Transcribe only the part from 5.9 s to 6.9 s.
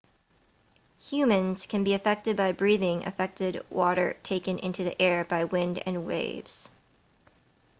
waves